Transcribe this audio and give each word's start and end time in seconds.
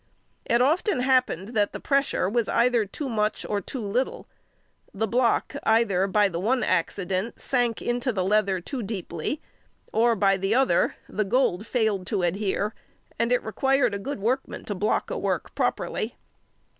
It 0.45 0.63
often 0.63 1.01
happened 1.01 1.49
that 1.49 1.73
the 1.73 1.79
pressure 1.79 2.27
was 2.27 2.49
either 2.49 2.87
too 2.87 3.07
much 3.07 3.45
or 3.45 3.61
too 3.61 3.85
little: 3.85 4.27
the 4.95 5.05
block 5.07 5.55
either 5.61 6.07
by 6.07 6.27
the 6.27 6.39
one 6.39 6.63
accident 6.63 7.39
sank 7.39 7.83
into 7.83 8.11
the 8.11 8.23
leather 8.23 8.59
too 8.61 8.81
deeply, 8.81 9.41
or 9.93 10.15
by 10.15 10.37
the 10.37 10.55
other 10.55 10.95
the 11.07 11.23
gold 11.23 11.67
failed 11.67 12.07
to 12.07 12.23
adhere, 12.23 12.73
and 13.19 13.31
it 13.31 13.43
required 13.43 13.93
a 13.93 13.99
good 13.99 14.19
workman 14.19 14.65
to 14.65 14.73
work 14.73 15.11
a 15.11 15.19
block 15.19 15.53
properly. 15.53 16.15